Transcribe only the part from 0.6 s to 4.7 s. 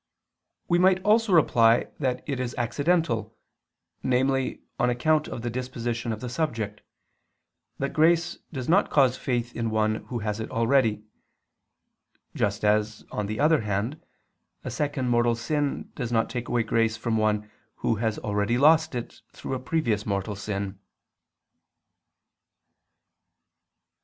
We might also reply that it is accidental, namely